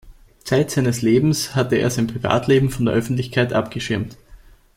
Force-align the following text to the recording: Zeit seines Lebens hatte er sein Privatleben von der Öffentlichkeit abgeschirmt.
Zeit 0.43 0.71
seines 0.71 1.03
Lebens 1.03 1.53
hatte 1.53 1.75
er 1.75 1.91
sein 1.91 2.07
Privatleben 2.07 2.71
von 2.71 2.85
der 2.85 2.95
Öffentlichkeit 2.95 3.53
abgeschirmt. 3.53 4.17